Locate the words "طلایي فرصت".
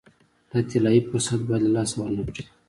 0.69-1.39